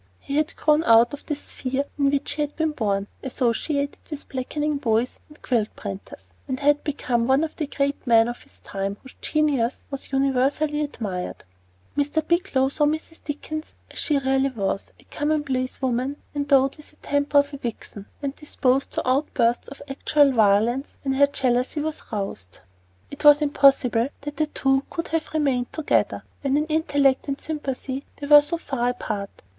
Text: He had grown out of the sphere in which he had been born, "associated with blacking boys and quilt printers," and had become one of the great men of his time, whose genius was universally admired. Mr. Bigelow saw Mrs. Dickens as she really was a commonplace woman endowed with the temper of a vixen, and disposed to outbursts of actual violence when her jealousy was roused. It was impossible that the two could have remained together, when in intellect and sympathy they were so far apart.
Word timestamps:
He 0.19 0.35
had 0.37 0.55
grown 0.55 0.83
out 0.85 1.13
of 1.13 1.27
the 1.27 1.35
sphere 1.35 1.85
in 1.95 2.09
which 2.09 2.31
he 2.31 2.41
had 2.41 2.55
been 2.55 2.71
born, 2.71 3.07
"associated 3.21 3.99
with 4.09 4.27
blacking 4.29 4.77
boys 4.77 5.19
and 5.29 5.39
quilt 5.43 5.75
printers," 5.75 6.25
and 6.47 6.59
had 6.59 6.83
become 6.83 7.27
one 7.27 7.43
of 7.43 7.55
the 7.55 7.67
great 7.67 8.07
men 8.07 8.27
of 8.27 8.41
his 8.41 8.57
time, 8.61 8.97
whose 9.03 9.13
genius 9.21 9.83
was 9.91 10.11
universally 10.11 10.81
admired. 10.81 11.43
Mr. 11.95 12.27
Bigelow 12.27 12.69
saw 12.69 12.85
Mrs. 12.87 13.23
Dickens 13.23 13.75
as 13.91 13.99
she 13.99 14.17
really 14.17 14.49
was 14.49 14.91
a 14.99 15.03
commonplace 15.03 15.83
woman 15.83 16.15
endowed 16.33 16.77
with 16.77 16.89
the 16.89 16.95
temper 16.95 17.37
of 17.37 17.53
a 17.53 17.57
vixen, 17.57 18.07
and 18.23 18.33
disposed 18.35 18.89
to 18.93 19.07
outbursts 19.07 19.67
of 19.67 19.83
actual 19.87 20.31
violence 20.31 20.97
when 21.03 21.13
her 21.13 21.27
jealousy 21.27 21.79
was 21.79 22.01
roused. 22.11 22.57
It 23.11 23.23
was 23.23 23.39
impossible 23.43 24.07
that 24.21 24.37
the 24.37 24.47
two 24.47 24.83
could 24.89 25.09
have 25.09 25.31
remained 25.35 25.71
together, 25.71 26.23
when 26.41 26.57
in 26.57 26.65
intellect 26.65 27.27
and 27.27 27.39
sympathy 27.39 28.03
they 28.15 28.25
were 28.25 28.41
so 28.41 28.57
far 28.57 28.89
apart. 28.89 29.43